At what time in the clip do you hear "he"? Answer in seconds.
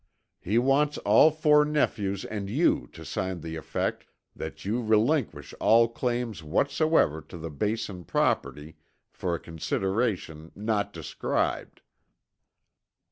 0.39-0.57